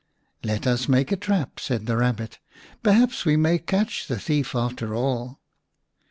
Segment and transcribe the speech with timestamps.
[0.43, 2.39] "Let us make a trap," said the Kabbit."
[2.81, 5.39] Perhaps we may catch the thief after all."